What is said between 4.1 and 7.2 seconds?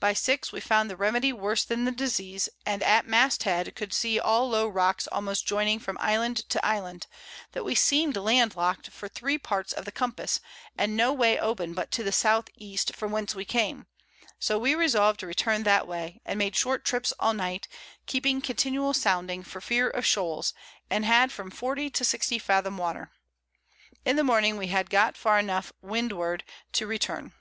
all low Rocks almost joining from Island to Island,